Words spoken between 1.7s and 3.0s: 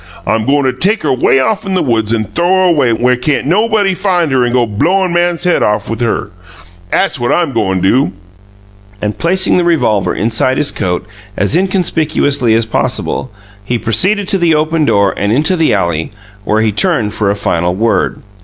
the woods an' th'ow her away